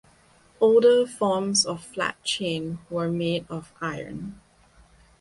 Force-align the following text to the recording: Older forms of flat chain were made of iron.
Older 0.59 1.05
forms 1.05 1.63
of 1.63 1.83
flat 1.83 2.23
chain 2.23 2.79
were 2.89 3.11
made 3.11 3.45
of 3.51 3.71
iron. 3.81 4.41